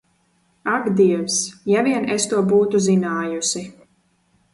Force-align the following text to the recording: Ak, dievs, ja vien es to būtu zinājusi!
Ak, 0.77 0.85
dievs, 0.99 1.35
ja 1.71 1.83
vien 1.87 2.07
es 2.15 2.25
to 2.31 2.39
būtu 2.53 2.81
zinājusi! 2.87 3.63